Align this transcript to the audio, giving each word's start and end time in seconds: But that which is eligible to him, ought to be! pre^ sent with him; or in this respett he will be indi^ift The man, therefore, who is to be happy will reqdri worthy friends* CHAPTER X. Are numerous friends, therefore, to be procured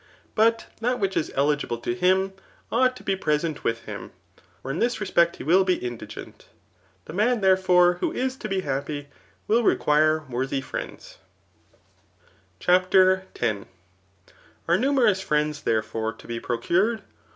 But 0.33 0.65
that 0.79 0.97
which 0.99 1.15
is 1.15 1.31
eligible 1.35 1.77
to 1.77 1.93
him, 1.93 2.33
ought 2.71 2.97
to 2.97 3.03
be! 3.03 3.15
pre^ 3.15 3.39
sent 3.39 3.63
with 3.63 3.83
him; 3.83 4.09
or 4.63 4.71
in 4.71 4.79
this 4.79 4.97
respett 4.97 5.35
he 5.35 5.43
will 5.43 5.63
be 5.63 5.77
indi^ift 5.77 6.45
The 7.05 7.13
man, 7.13 7.41
therefore, 7.41 7.97
who 7.99 8.11
is 8.11 8.35
to 8.37 8.49
be 8.49 8.61
happy 8.61 9.09
will 9.47 9.61
reqdri 9.61 10.27
worthy 10.27 10.61
friends* 10.61 11.19
CHAPTER 12.59 13.27
X. 13.39 13.67
Are 14.67 14.77
numerous 14.79 15.21
friends, 15.21 15.61
therefore, 15.61 16.13
to 16.13 16.25
be 16.25 16.39
procured 16.39 17.03